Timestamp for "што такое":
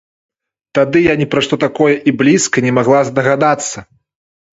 1.47-1.93